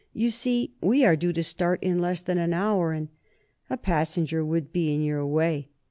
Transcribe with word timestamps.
You 0.13 0.31
see, 0.31 0.73
we 0.81 1.05
are 1.05 1.15
due 1.15 1.31
to 1.31 1.43
start 1.43 1.83
in 1.83 1.99
less 1.99 2.23
than 2.23 2.39
an 2.39 2.55
hour, 2.55 2.91
and" 2.91 3.09
"A 3.69 3.77
passenger 3.77 4.43
would 4.43 4.73
be 4.73 4.91
in 4.95 5.03
your 5.03 5.27
way?" 5.27 5.69